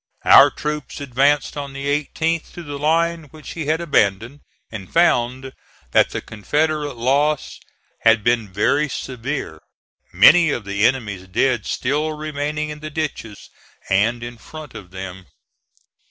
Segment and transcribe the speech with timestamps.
[0.25, 4.39] Our troops advanced on the 18th to the line which he had abandoned,
[4.71, 5.53] and found
[5.91, 7.59] that the Confederate loss
[7.99, 9.61] had been very severe,
[10.11, 13.51] many of the enemy's dead still remaining in the ditches
[13.91, 15.27] and in front of them.